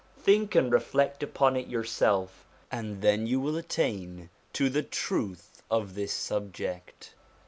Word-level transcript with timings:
Think 0.17 0.55
and 0.55 0.73
reflect 0.73 1.21
upon 1.21 1.55
it 1.55 1.67
yourself, 1.67 2.47
and 2.71 3.03
then 3.03 3.27
you 3.27 3.39
will 3.39 3.55
attain 3.55 4.31
to 4.53 4.67
the 4.67 4.81
truth 4.81 5.61
of 5.69 5.93
this 5.93 6.11
subject. 6.11 7.13